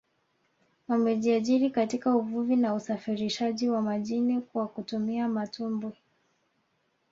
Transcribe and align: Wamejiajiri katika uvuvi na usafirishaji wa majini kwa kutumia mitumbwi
Wamejiajiri 0.87 1.69
katika 1.69 2.15
uvuvi 2.15 2.55
na 2.55 2.73
usafirishaji 2.73 3.69
wa 3.69 3.81
majini 3.81 4.41
kwa 4.41 4.67
kutumia 4.67 5.27
mitumbwi 5.27 5.93